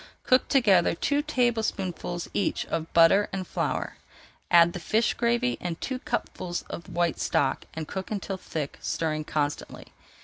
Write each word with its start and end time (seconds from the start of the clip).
Cook 0.23 0.47
together 0.47 0.95
two 0.95 1.21
tablespoonfuls 1.21 2.27
each 2.33 2.65
of 2.65 2.91
butter 2.91 3.29
and 3.31 3.45
flour, 3.45 3.97
add 4.49 4.73
the 4.73 4.79
fish 4.79 5.13
gravy 5.13 5.59
and 5.61 5.79
two 5.79 5.99
cupfuls 5.99 6.63
of 6.71 6.89
white 6.89 7.19
stock, 7.19 7.65
and 7.75 7.87
cook 7.87 8.09
until 8.09 8.37
thick, 8.37 8.79
stirring 8.81 9.25
constantly. 9.25 9.89